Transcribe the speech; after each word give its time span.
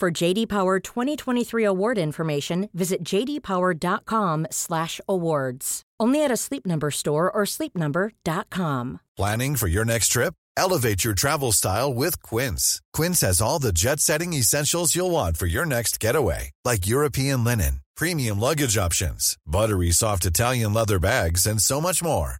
For 0.00 0.10
JD 0.10 0.48
Power 0.48 0.80
2023 0.80 1.62
award 1.62 1.98
information, 1.98 2.70
visit 2.72 3.04
jdpower.com/awards. 3.04 5.82
Only 6.00 6.24
at 6.24 6.30
a 6.30 6.36
Sleep 6.38 6.64
Number 6.64 6.90
store 6.90 7.30
or 7.30 7.42
sleepnumber.com. 7.44 9.00
Planning 9.14 9.56
for 9.56 9.68
your 9.68 9.84
next 9.84 10.08
trip? 10.08 10.32
Elevate 10.56 11.04
your 11.04 11.12
travel 11.12 11.52
style 11.52 11.92
with 11.92 12.22
Quince. 12.22 12.80
Quince 12.94 13.20
has 13.20 13.42
all 13.42 13.58
the 13.58 13.74
jet-setting 13.74 14.32
essentials 14.32 14.96
you'll 14.96 15.10
want 15.10 15.36
for 15.36 15.44
your 15.44 15.66
next 15.66 16.00
getaway, 16.00 16.52
like 16.64 16.86
European 16.86 17.44
linen, 17.44 17.82
premium 17.94 18.40
luggage 18.40 18.78
options, 18.78 19.36
buttery 19.44 19.90
soft 19.90 20.24
Italian 20.24 20.72
leather 20.72 20.98
bags, 20.98 21.46
and 21.46 21.60
so 21.60 21.78
much 21.78 22.02
more. 22.02 22.39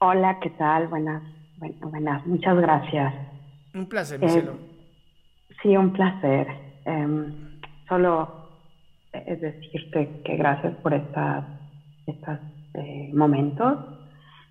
Hola, 0.00 0.38
¿qué 0.40 0.50
tal? 0.50 0.86
Buenas, 0.86 1.24
bueno, 1.56 1.88
buenas, 1.90 2.24
muchas 2.24 2.56
gracias. 2.56 3.12
Un 3.74 3.86
placer, 3.88 4.20
mi 4.20 4.26
Eh. 4.26 4.44
Sí, 5.60 5.76
un 5.76 5.92
placer. 5.92 6.46
Em, 6.84 7.58
solo 7.88 8.48
es 9.12 9.40
decirte 9.40 10.22
que 10.24 10.36
gracias 10.36 10.76
por 10.76 10.94
estas, 10.94 11.44
estos 12.06 12.38
momentos. 13.12 13.76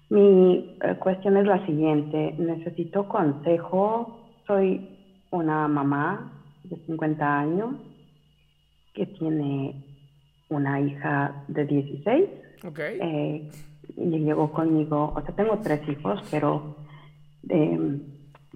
Mi 0.10 0.78
eh, 0.82 0.96
cuestión 1.00 1.38
es 1.38 1.46
la 1.46 1.66
siguiente. 1.66 2.36
Necesito 2.38 3.08
consejo. 3.08 4.20
Soy 4.46 4.86
una 5.32 5.70
mamá 5.70 6.30
de 6.64 6.76
50 6.88 7.40
años 7.40 7.76
que 8.94 9.06
tiene 9.06 9.82
una 10.50 10.82
hija 10.82 11.46
de 11.48 11.66
16. 11.66 12.30
Ok. 12.66 12.80
Eh, 12.80 13.50
y 13.96 14.20
llegó 14.20 14.52
conmigo, 14.52 15.14
o 15.16 15.22
sea, 15.22 15.36
tengo 15.36 15.60
tres 15.60 15.88
hijos, 15.90 16.22
pero 16.30 16.76
eh, 17.50 18.02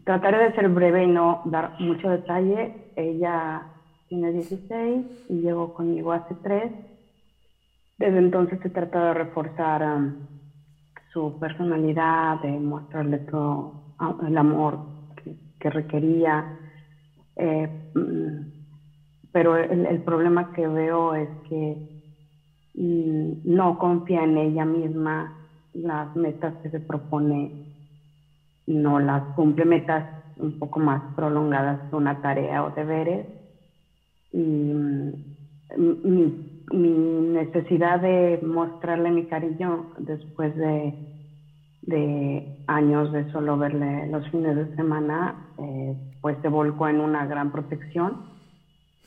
trataré 0.03 0.49
de 0.49 0.55
ser 0.55 0.69
breve 0.69 1.03
y 1.03 1.07
no 1.07 1.41
dar 1.45 1.79
mucho 1.79 2.09
detalle. 2.09 2.91
Ella 2.95 3.63
tiene 4.07 4.31
16 4.31 5.05
y 5.29 5.41
llegó 5.41 5.73
conmigo 5.73 6.11
hace 6.11 6.35
tres. 6.43 6.71
Desde 7.97 8.17
entonces 8.17 8.59
he 8.65 8.69
tratado 8.69 9.07
de 9.07 9.13
reforzar 9.13 9.83
um, 9.83 10.13
su 11.13 11.37
personalidad, 11.39 12.41
de 12.41 12.51
mostrarle 12.51 13.19
todo 13.19 13.95
el 14.27 14.37
amor 14.37 14.79
que, 15.23 15.35
que 15.59 15.69
requería. 15.69 16.57
Eh, 17.35 17.69
mm, 17.93 18.61
pero 19.31 19.55
el, 19.55 20.01
problema 20.03 20.51
que 20.51 20.67
veo 20.67 21.15
es 21.15 21.29
que 21.47 22.00
no 22.73 23.77
confía 23.77 24.23
en 24.23 24.37
ella 24.37 24.65
misma, 24.65 25.31
las 25.73 26.13
metas 26.15 26.53
que 26.61 26.69
se 26.69 26.79
propone 26.79 27.51
no 28.67 28.99
las 28.99 29.23
cumple, 29.35 29.65
metas 29.65 30.05
un 30.37 30.57
poco 30.57 30.79
más 30.79 31.01
prolongadas, 31.15 31.79
una 31.91 32.15
tarea 32.15 32.63
o 32.63 32.71
deberes. 32.71 33.25
Y 34.31 34.39
mm, 34.39 35.13
mi, 35.77 36.33
mi 36.71 36.89
necesidad 36.89 37.99
de 37.99 38.39
mostrarle 38.41 39.11
mi 39.11 39.25
cariño 39.25 39.87
después 39.97 40.55
de, 40.55 40.95
de 41.81 42.43
años 42.67 43.11
de 43.11 43.25
solo 43.31 43.57
verle 43.57 44.07
los 44.07 44.27
fines 44.29 44.55
de 44.55 44.75
semana, 44.75 45.35
eh, 45.57 45.95
pues 46.21 46.37
se 46.41 46.47
volcó 46.47 46.87
en 46.87 47.01
una 47.01 47.25
gran 47.25 47.51
protección 47.51 48.17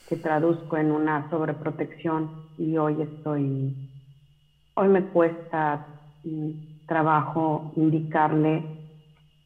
que 0.09 0.17
traduzco 0.17 0.77
en 0.77 0.91
una 0.93 1.29
sobreprotección 1.31 2.31
y 2.59 2.77
hoy 2.77 3.01
estoy, 3.03 3.75
hoy 4.75 4.89
me 4.89 5.05
cuesta 5.07 5.87
mm, 6.25 6.51
trabajo 6.87 7.73
indicarle 7.77 8.65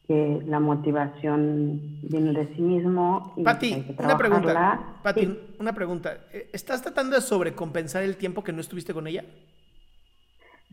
que 0.07 0.41
la 0.47 0.59
motivación 0.59 1.99
viene 2.01 2.33
de 2.33 2.55
sí 2.55 2.61
mismo 2.61 3.33
y 3.37 3.43
Pati, 3.43 3.73
hay 3.73 3.83
que 3.83 4.03
una 4.03 4.17
pregunta. 4.17 4.79
Pati, 5.03 5.21
Sí. 5.21 5.39
una 5.59 5.73
pregunta. 5.73 6.17
Eh, 6.33 6.49
¿Estás 6.51 6.81
tratando 6.81 7.15
de 7.15 7.21
sobrecompensar 7.21 8.03
el 8.03 8.17
tiempo 8.17 8.43
que 8.43 8.51
no 8.51 8.59
estuviste 8.59 8.93
con 8.93 9.05
ella? 9.05 9.23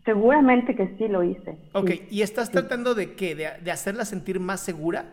Seguramente 0.04 0.74
que 0.74 0.97
sí 0.97 1.08
lo 1.08 1.22
hice. 1.22 1.58
Ok, 1.72 1.91
sí. 1.91 2.03
¿y 2.10 2.22
estás 2.22 2.50
tratando 2.50 2.94
de 2.94 3.14
qué? 3.14 3.34
¿De, 3.34 3.50
de 3.62 3.70
hacerla 3.70 4.04
sentir 4.04 4.41
más 4.41 4.60
segura? 4.60 5.04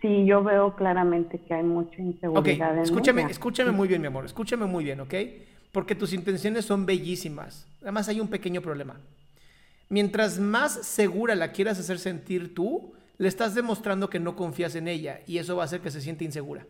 Sí, 0.00 0.26
yo 0.26 0.42
veo 0.42 0.74
claramente 0.76 1.38
que 1.42 1.54
hay 1.54 1.62
mucha 1.62 2.02
Ok, 2.32 2.48
inseguridad 2.48 2.78
en 2.78 2.80
escúchame, 2.82 3.22
ella. 3.22 3.30
escúchame 3.30 3.72
muy 3.72 3.88
bien, 3.88 4.00
mi 4.00 4.06
amor. 4.06 4.24
Escúchame 4.24 4.66
muy 4.66 4.84
bien, 4.84 5.00
¿ok? 5.00 5.14
Porque 5.72 5.94
tus 5.94 6.12
intenciones 6.12 6.64
son 6.64 6.86
bellísimas. 6.86 7.66
Además 7.82 8.08
hay 8.08 8.20
un 8.20 8.28
pequeño 8.28 8.60
problema. 8.62 9.00
Mientras 9.88 10.38
más 10.38 10.72
segura 10.86 11.34
la 11.34 11.52
quieras 11.52 11.78
hacer 11.78 11.98
sentir 11.98 12.54
tú, 12.54 12.94
le 13.18 13.28
estás 13.28 13.54
demostrando 13.54 14.08
que 14.10 14.20
no 14.20 14.36
confías 14.36 14.74
en 14.76 14.88
ella 14.88 15.20
y 15.26 15.38
eso 15.38 15.56
va 15.56 15.62
a 15.64 15.66
hacer 15.66 15.80
que 15.80 15.90
se 15.90 16.00
siente 16.00 16.24
insegura. 16.24 16.66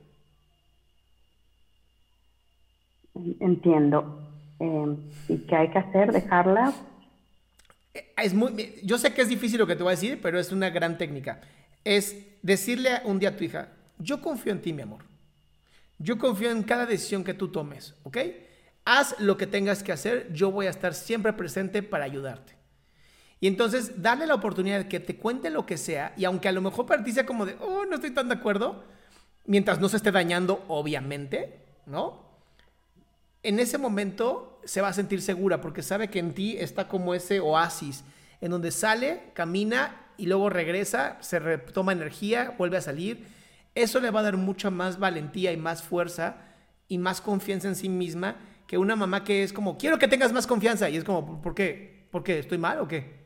Entiendo. 3.40 4.20
Eh, 4.58 4.96
¿Y 5.28 5.38
qué 5.46 5.56
hay 5.56 5.70
que 5.70 5.78
hacer? 5.78 6.12
¿Dejarla? 6.12 6.74
Eh, 7.94 8.12
Es 8.16 8.34
muy, 8.34 8.74
yo 8.84 8.98
sé 8.98 9.12
que 9.14 9.22
es 9.22 9.28
difícil 9.28 9.58
lo 9.58 9.66
que 9.66 9.76
te 9.76 9.82
voy 9.82 9.90
a 9.92 9.96
decir, 9.96 10.20
pero 10.22 10.38
es 10.38 10.52
una 10.52 10.70
gran 10.70 10.98
técnica. 10.98 11.40
Es 11.84 12.16
decirle 12.42 13.00
un 13.04 13.18
día 13.18 13.30
a 13.30 13.36
tu 13.36 13.44
hija, 13.44 13.68
yo 13.98 14.20
confío 14.20 14.52
en 14.52 14.62
ti, 14.62 14.72
mi 14.72 14.82
amor. 14.82 15.04
Yo 15.98 16.18
confío 16.18 16.50
en 16.50 16.62
cada 16.62 16.86
decisión 16.86 17.24
que 17.24 17.34
tú 17.34 17.48
tomes, 17.48 17.94
¿ok? 18.04 18.18
Haz 18.84 19.20
lo 19.20 19.36
que 19.36 19.46
tengas 19.46 19.82
que 19.82 19.92
hacer, 19.92 20.32
yo 20.32 20.50
voy 20.50 20.66
a 20.66 20.70
estar 20.70 20.94
siempre 20.94 21.32
presente 21.34 21.82
para 21.82 22.04
ayudarte. 22.04 22.54
Y 23.38 23.46
entonces, 23.46 24.02
darle 24.02 24.26
la 24.26 24.34
oportunidad 24.34 24.78
de 24.78 24.88
que 24.88 25.00
te 25.00 25.16
cuente 25.16 25.50
lo 25.50 25.66
que 25.66 25.76
sea, 25.76 26.12
y 26.16 26.24
aunque 26.24 26.48
a 26.48 26.52
lo 26.52 26.60
mejor 26.60 26.86
para 26.86 27.04
como 27.24 27.46
de, 27.46 27.56
oh, 27.60 27.84
no 27.86 27.94
estoy 27.94 28.10
tan 28.10 28.28
de 28.28 28.34
acuerdo, 28.34 28.84
mientras 29.46 29.80
no 29.80 29.88
se 29.88 29.96
esté 29.96 30.10
dañando, 30.10 30.64
obviamente, 30.68 31.60
¿no? 31.86 32.30
En 33.42 33.58
ese 33.58 33.78
momento 33.78 34.60
se 34.64 34.82
va 34.82 34.88
a 34.88 34.92
sentir 34.92 35.22
segura 35.22 35.60
porque 35.60 35.82
sabe 35.82 36.08
que 36.08 36.18
en 36.18 36.34
ti 36.34 36.56
está 36.58 36.88
como 36.88 37.14
ese 37.14 37.40
oasis, 37.40 38.04
en 38.42 38.50
donde 38.50 38.70
sale, 38.70 39.30
camina 39.32 40.09
y 40.20 40.26
luego 40.26 40.50
regresa, 40.50 41.16
se 41.20 41.38
retoma 41.38 41.92
energía, 41.92 42.54
vuelve 42.58 42.76
a 42.76 42.82
salir. 42.82 43.26
Eso 43.74 44.00
le 44.00 44.10
va 44.10 44.20
a 44.20 44.24
dar 44.24 44.36
mucha 44.36 44.70
más 44.70 44.98
valentía 44.98 45.52
y 45.52 45.56
más 45.56 45.82
fuerza 45.82 46.36
y 46.88 46.98
más 46.98 47.20
confianza 47.20 47.68
en 47.68 47.76
sí 47.76 47.88
misma 47.88 48.36
que 48.66 48.78
una 48.78 48.96
mamá 48.96 49.24
que 49.24 49.42
es 49.42 49.52
como, 49.52 49.78
quiero 49.78 49.98
que 49.98 50.08
tengas 50.08 50.32
más 50.32 50.46
confianza. 50.46 50.90
Y 50.90 50.96
es 50.96 51.04
como, 51.04 51.40
¿por 51.40 51.54
qué? 51.54 52.06
¿Por 52.10 52.22
qué? 52.22 52.38
¿Estoy 52.38 52.58
mal 52.58 52.80
o 52.80 52.86
qué? 52.86 53.20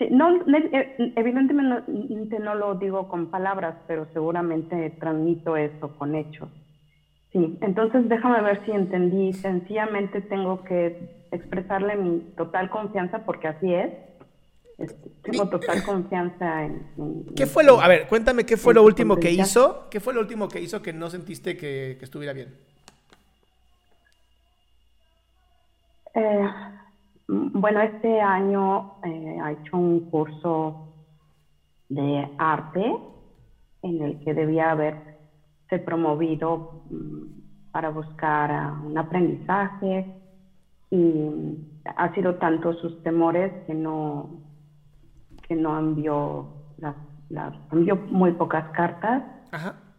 Eh, 0.00 1.12
evidentemente 1.16 2.38
no 2.38 2.54
lo 2.54 2.74
digo 2.74 3.08
con 3.08 3.30
palabras, 3.30 3.76
pero 3.86 4.06
seguramente 4.12 4.90
transmito 4.98 5.56
eso 5.56 5.96
con 5.96 6.14
hechos. 6.14 6.48
Sí, 7.32 7.58
entonces 7.60 8.08
déjame 8.08 8.42
ver 8.42 8.64
si 8.64 8.72
entendí. 8.72 9.32
Sencillamente 9.32 10.20
tengo 10.20 10.64
que 10.64 11.17
expresarle 11.30 11.96
mi 11.96 12.20
total 12.36 12.70
confianza 12.70 13.24
porque 13.24 13.48
así 13.48 13.72
es. 13.74 13.92
Este, 14.78 15.10
tengo 15.22 15.48
total 15.48 15.82
confianza 15.82 16.64
en, 16.64 17.24
¿Qué 17.34 17.46
fue 17.46 17.64
lo, 17.64 17.80
a 17.80 17.88
ver, 17.88 18.06
cuéntame 18.06 18.46
qué 18.46 18.56
fue 18.56 18.74
lo 18.74 18.84
último 18.84 19.16
que 19.16 19.32
hizo? 19.32 19.88
¿Qué 19.90 19.98
fue 19.98 20.14
lo 20.14 20.20
último 20.20 20.46
que 20.48 20.60
hizo 20.60 20.80
que 20.82 20.92
no 20.92 21.10
sentiste 21.10 21.56
que, 21.56 21.96
que 21.98 22.04
estuviera 22.04 22.32
bien? 22.32 22.54
Eh, 26.14 26.48
bueno, 27.26 27.80
este 27.80 28.20
año 28.20 28.94
eh, 29.04 29.38
ha 29.42 29.52
hecho 29.52 29.76
un 29.76 30.08
curso 30.10 30.94
de 31.88 32.28
arte 32.38 32.96
en 33.82 34.02
el 34.02 34.20
que 34.20 34.34
debía 34.34 34.70
haberse 34.70 35.78
promovido 35.84 36.84
mm, 36.90 37.70
para 37.72 37.90
buscar 37.90 38.72
un 38.84 38.96
aprendizaje 38.96 40.06
y 40.90 41.30
ha 41.96 42.14
sido 42.14 42.36
tanto 42.36 42.74
sus 42.74 43.02
temores 43.02 43.52
que 43.66 43.74
no 43.74 44.30
que 45.46 45.54
no 45.54 45.78
envió 45.78 46.48
las, 46.78 46.94
envió 47.72 47.96
muy 47.96 48.32
pocas 48.32 48.70
cartas 48.72 49.22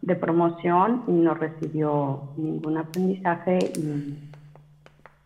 de 0.02 0.16
promoción 0.16 1.02
y 1.06 1.12
no 1.12 1.34
recibió 1.34 2.32
ningún 2.36 2.78
aprendizaje 2.78 3.58
y 3.76 4.30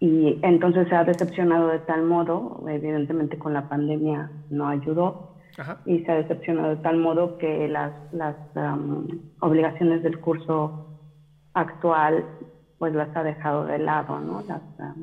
y 0.04 0.38
entonces 0.42 0.86
se 0.88 0.94
ha 0.94 1.04
decepcionado 1.04 1.68
de 1.68 1.78
tal 1.78 2.02
modo, 2.02 2.62
evidentemente 2.68 3.38
con 3.38 3.54
la 3.54 3.70
pandemia 3.70 4.30
no 4.50 4.68
ayudó, 4.68 5.30
y 5.86 6.00
se 6.00 6.12
ha 6.12 6.16
decepcionado 6.16 6.70
de 6.70 6.82
tal 6.82 6.98
modo 6.98 7.38
que 7.38 7.68
las, 7.68 7.90
las 8.12 8.36
obligaciones 9.40 10.02
del 10.02 10.20
curso 10.20 10.88
actual 11.54 12.26
pues 12.84 12.94
las 12.94 13.16
ha 13.16 13.22
dejado 13.22 13.64
de 13.64 13.78
lado, 13.78 14.20
¿no? 14.20 14.44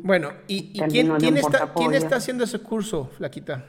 bueno, 0.03 0.29
¿y, 0.47 0.71
quién, 0.87 1.17
quién, 1.17 1.35
está, 1.35 1.73
quién 1.73 1.95
está 1.95 2.17
haciendo 2.17 2.43
ese 2.43 2.59
curso, 2.59 3.09
Flaquita? 3.17 3.65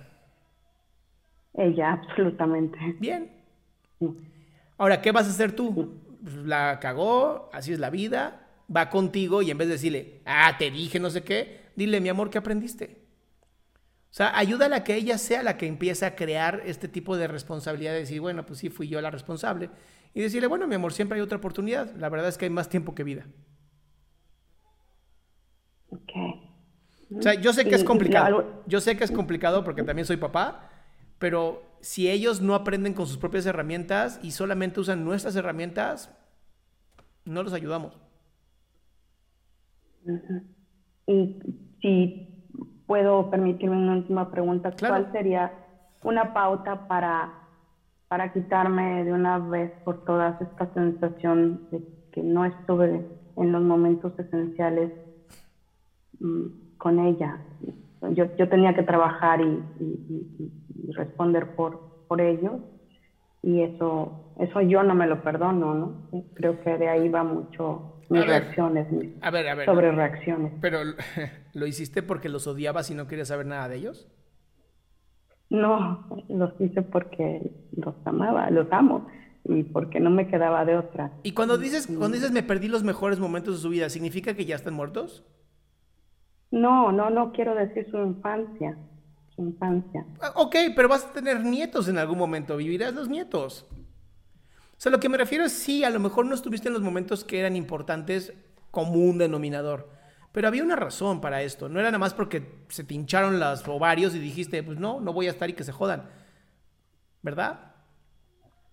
Ella, 1.54 1.92
absolutamente. 1.94 2.78
Bien. 3.00 3.30
Ahora, 4.76 5.00
¿qué 5.00 5.12
vas 5.12 5.28
a 5.28 5.30
hacer 5.30 5.52
tú? 5.52 5.94
La 6.44 6.78
cagó, 6.78 7.48
así 7.54 7.72
es 7.72 7.78
la 7.78 7.88
vida, 7.88 8.48
va 8.68 8.90
contigo 8.90 9.40
y 9.40 9.50
en 9.50 9.56
vez 9.56 9.68
de 9.68 9.72
decirle, 9.72 10.20
ah, 10.26 10.56
te 10.58 10.70
dije 10.70 11.00
no 11.00 11.08
sé 11.08 11.24
qué, 11.24 11.70
dile, 11.74 11.98
mi 11.98 12.10
amor, 12.10 12.28
¿qué 12.28 12.36
aprendiste? 12.36 13.06
O 14.10 14.14
sea, 14.14 14.36
ayúdala 14.36 14.76
a 14.76 14.84
que 14.84 14.94
ella 14.94 15.16
sea 15.16 15.42
la 15.42 15.56
que 15.56 15.66
empiece 15.66 16.04
a 16.04 16.16
crear 16.16 16.62
este 16.66 16.86
tipo 16.86 17.16
de 17.16 17.28
responsabilidad 17.28 17.92
de 17.92 18.00
decir, 18.00 18.20
bueno, 18.20 18.44
pues 18.44 18.58
sí, 18.58 18.68
fui 18.68 18.88
yo 18.88 19.00
la 19.00 19.10
responsable. 19.10 19.70
Y 20.12 20.20
decirle, 20.20 20.48
bueno, 20.48 20.66
mi 20.66 20.74
amor, 20.74 20.92
siempre 20.92 21.16
hay 21.16 21.22
otra 21.22 21.38
oportunidad. 21.38 21.96
La 21.96 22.10
verdad 22.10 22.28
es 22.28 22.36
que 22.36 22.44
hay 22.44 22.50
más 22.50 22.68
tiempo 22.68 22.94
que 22.94 23.04
vida. 23.04 23.26
Ok. 25.92 27.18
O 27.18 27.22
sea, 27.22 27.34
yo 27.34 27.52
sé 27.52 27.64
que 27.64 27.74
es 27.74 27.84
complicado. 27.84 28.62
Yo 28.66 28.80
sé 28.80 28.96
que 28.96 29.04
es 29.04 29.10
complicado 29.10 29.64
porque 29.64 29.82
también 29.82 30.06
soy 30.06 30.16
papá, 30.16 30.70
pero 31.18 31.62
si 31.80 32.08
ellos 32.08 32.40
no 32.40 32.54
aprenden 32.54 32.94
con 32.94 33.06
sus 33.06 33.18
propias 33.18 33.44
herramientas 33.44 34.18
y 34.22 34.30
solamente 34.30 34.80
usan 34.80 35.04
nuestras 35.04 35.36
herramientas, 35.36 36.10
no 37.24 37.42
los 37.42 37.52
ayudamos. 37.52 38.00
Y 41.06 41.38
si 41.80 42.28
puedo 42.86 43.30
permitirme 43.30 43.76
una 43.76 43.96
última 43.96 44.30
pregunta, 44.30 44.72
¿cuál 44.78 45.12
sería 45.12 45.52
una 46.02 46.32
pauta 46.32 46.88
para, 46.88 47.32
para 48.08 48.32
quitarme 48.32 49.04
de 49.04 49.12
una 49.12 49.38
vez 49.38 49.70
por 49.84 50.04
todas 50.04 50.40
esta 50.40 50.72
sensación 50.72 51.68
de 51.70 51.82
que 52.12 52.22
no 52.22 52.44
estuve 52.44 53.06
en 53.36 53.52
los 53.52 53.62
momentos 53.62 54.18
esenciales 54.18 54.92
con 56.78 56.98
ella? 56.98 57.40
Yo, 58.10 58.34
yo 58.36 58.48
tenía 58.48 58.74
que 58.74 58.82
trabajar 58.82 59.40
y, 59.40 59.62
y, 59.80 60.92
responder 60.92 61.54
por, 61.54 62.04
por 62.08 62.20
ellos 62.20 62.60
y 63.42 63.62
eso, 63.62 64.34
eso 64.38 64.60
yo 64.60 64.82
no 64.82 64.94
me 64.94 65.06
lo 65.06 65.22
perdono, 65.22 65.74
¿no? 65.74 66.22
Creo 66.34 66.60
que 66.62 66.76
de 66.76 66.88
ahí 66.88 67.08
va 67.08 67.24
mucho 67.24 68.00
mis 68.08 68.26
reacciones, 68.26 68.86
a 69.22 69.30
ver, 69.30 69.48
a 69.48 69.54
ver, 69.54 69.64
sobre 69.64 69.90
reacciones. 69.90 70.52
Pero, 70.60 70.80
¿lo 71.54 71.66
hiciste 71.66 72.02
porque 72.02 72.28
los 72.28 72.46
odiabas 72.46 72.90
y 72.90 72.94
no 72.94 73.06
querías 73.06 73.28
saber 73.28 73.46
nada 73.46 73.68
de 73.68 73.76
ellos? 73.76 74.08
No, 75.48 76.06
los 76.28 76.58
hice 76.60 76.82
porque 76.82 77.50
los 77.76 77.94
amaba, 78.04 78.50
los 78.50 78.70
amo 78.70 79.06
y 79.44 79.62
porque 79.64 80.00
no 80.00 80.10
me 80.10 80.28
quedaba 80.28 80.64
de 80.64 80.76
otra. 80.76 81.12
Y 81.22 81.32
cuando 81.32 81.58
dices, 81.58 81.86
cuando 81.86 82.16
dices 82.16 82.32
me 82.32 82.42
perdí 82.42 82.68
los 82.68 82.84
mejores 82.84 83.18
momentos 83.18 83.56
de 83.56 83.60
su 83.60 83.68
vida, 83.68 83.88
¿significa 83.88 84.34
que 84.34 84.44
ya 84.44 84.56
están 84.56 84.74
muertos? 84.74 85.24
No, 86.52 86.92
no, 86.92 87.10
no 87.10 87.32
quiero 87.32 87.54
decir 87.54 87.90
su 87.90 87.96
infancia, 87.96 88.76
su 89.34 89.42
infancia. 89.42 90.06
Ah, 90.20 90.32
ok, 90.36 90.54
pero 90.76 90.88
vas 90.88 91.06
a 91.06 91.12
tener 91.12 91.42
nietos 91.42 91.88
en 91.88 91.98
algún 91.98 92.18
momento, 92.18 92.56
vivirás 92.56 92.94
los 92.94 93.08
nietos. 93.08 93.66
O 93.72 94.76
sea, 94.76 94.92
lo 94.92 95.00
que 95.00 95.08
me 95.08 95.16
refiero 95.16 95.44
es 95.44 95.52
sí, 95.52 95.82
a 95.82 95.90
lo 95.90 95.98
mejor 95.98 96.26
no 96.26 96.34
estuviste 96.34 96.68
en 96.68 96.74
los 96.74 96.82
momentos 96.82 97.24
que 97.24 97.40
eran 97.40 97.56
importantes 97.56 98.34
como 98.70 98.92
un 98.94 99.18
denominador. 99.18 99.90
Pero 100.32 100.48
había 100.48 100.62
una 100.62 100.76
razón 100.76 101.20
para 101.20 101.42
esto. 101.42 101.68
No 101.68 101.80
era 101.80 101.88
nada 101.88 101.98
más 101.98 102.14
porque 102.14 102.64
se 102.68 102.84
te 102.84 102.94
hincharon 102.94 103.40
los 103.40 103.66
ovarios 103.66 104.14
y 104.14 104.18
dijiste, 104.18 104.62
pues 104.62 104.78
no, 104.78 105.00
no 105.00 105.12
voy 105.12 105.28
a 105.28 105.30
estar 105.30 105.48
y 105.48 105.54
que 105.54 105.64
se 105.64 105.72
jodan. 105.72 106.10
¿Verdad? 107.22 107.72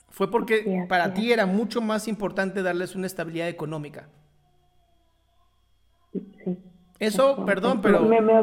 Fue 0.10 0.32
porque 0.32 0.86
para 0.90 1.14
ti 1.14 1.32
era 1.32 1.46
mucho 1.46 1.82
más 1.82 2.08
importante 2.08 2.62
darles 2.62 2.96
una 2.96 3.08
estabilidad 3.08 3.48
económica. 3.48 4.10
Eso, 7.00 7.46
perdón, 7.46 7.82
pero... 7.82 8.02
Me, 8.02 8.22
me, 8.22 8.42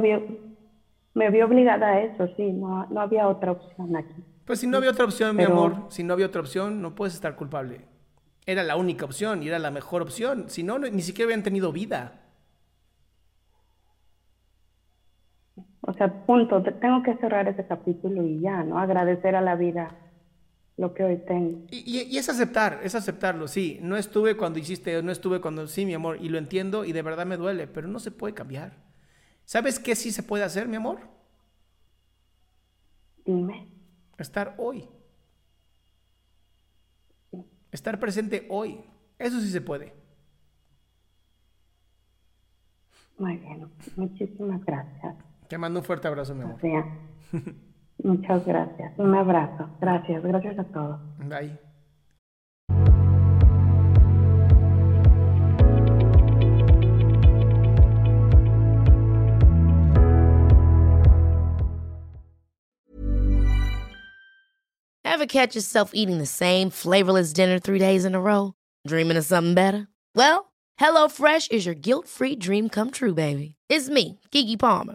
me, 1.15 1.31
vi 1.31 1.43
obligada 1.43 1.89
a 1.89 2.01
eso, 2.01 2.27
sí, 2.37 2.53
no, 2.53 2.87
no 2.87 3.01
había 3.01 3.29
otra 3.29 3.53
opción 3.53 3.95
aquí. 3.97 4.25
Pues 4.45 4.61
si 4.61 4.67
no 4.67 4.79
había 4.79 4.91
otra 4.91 5.05
opción, 5.05 5.37
mi 5.37 5.43
amor, 5.43 5.85
si 5.89 6.03
no 6.05 6.15
había 6.15 6.27
otra 6.27 6.41
opción, 6.41 6.81
no 6.81 6.95
puedes 6.95 7.15
estar 7.15 7.37
culpable. 7.37 7.83
Era 8.47 8.63
la 8.63 8.77
única 8.77 9.05
opción 9.05 9.43
y 9.43 9.49
era 9.49 9.59
la 9.59 9.71
mejor 9.71 10.03
opción. 10.03 10.49
Si 10.49 10.63
no, 10.63 10.79
ni 10.79 11.03
siquiera 11.03 11.27
habían 11.27 11.43
tenido 11.43 11.73
vida. 11.73 12.21
O 15.81 15.93
sea, 15.95 16.25
punto. 16.27 16.63
Tengo 16.63 17.03
que 17.03 17.17
cerrar 17.17 17.49
ese 17.49 17.67
capítulo 17.67 18.23
y 18.23 18.41
ya, 18.41 18.63
¿no? 18.63 18.79
Agradecer 18.79 19.35
a 19.35 19.41
la 19.41 19.57
vida 19.57 19.91
lo 20.77 20.93
que 20.95 21.05
hoy 21.05 21.17
tengo. 21.27 21.67
Y, 21.71 22.03
y, 22.03 22.19
es 22.19 22.29
aceptar, 22.29 22.81
es 22.83 22.95
aceptarlo, 22.95 23.49
sí. 23.49 23.79
No 23.83 23.97
estuve 23.97 24.37
cuando 24.37 24.59
hiciste, 24.59 25.03
no 25.03 25.13
estuve 25.13 25.41
cuando, 25.41 25.67
sí, 25.67 25.87
mi 25.87 25.95
amor, 25.95 26.19
y 26.21 26.29
lo 26.29 26.39
entiendo 26.39 26.85
y 26.85 26.93
de 26.93 27.03
verdad 27.03 27.27
me 27.27 27.37
duele, 27.37 27.67
pero 27.67 27.89
no 27.89 27.99
se 27.99 28.11
puede 28.11 28.35
cambiar. 28.35 28.77
¿Sabes 29.45 29.79
qué 29.79 29.95
sí 29.95 30.13
se 30.13 30.23
puede 30.23 30.45
hacer, 30.45 30.69
mi 30.69 30.77
amor? 30.77 31.01
Dime 33.25 33.77
estar 34.19 34.55
hoy. 34.59 34.89
Estar 37.71 37.99
presente 37.99 38.47
hoy. 38.49 38.85
Eso 39.19 39.41
sí 39.41 39.51
se 39.51 39.61
puede. 39.61 39.93
Muy 43.19 43.37
bien, 43.39 43.71
muchísimas 43.97 44.65
gracias. 44.65 45.17
Te 45.49 45.59
mando 45.59 45.81
un 45.81 45.87
fuerte 45.87 46.09
abrazo, 46.09 46.35
mi 46.35 46.43
amor. 46.43 46.59
Muchas 48.07 48.47
gracias. 48.47 48.93
Un 48.99 49.17
abrazo. 49.17 49.69
Gracias, 49.81 50.23
gracias 50.23 50.57
a 50.61 50.65
todos. 50.65 51.01
Bye. 51.19 51.59
Ever 65.05 65.27
catch 65.27 65.57
yourself 65.57 65.91
eating 65.93 66.19
the 66.19 66.27
same 66.27 66.71
flavorless 66.71 67.33
dinner 67.33 67.59
three 67.59 67.81
days 67.81 68.05
in 68.05 68.15
a 68.15 68.21
row? 68.21 68.53
Dreaming 68.87 69.17
of 69.17 69.25
something 69.25 69.55
better? 69.55 69.89
Well, 70.15 70.53
HelloFresh 70.81 71.51
is 71.51 71.67
your 71.67 71.75
guilt-free 71.75 72.37
dream 72.37 72.69
come 72.69 72.93
true, 72.93 73.15
baby. 73.15 73.57
It's 73.69 73.89
me, 73.89 74.21
Kiki 74.31 74.57
Palmer. 74.57 74.95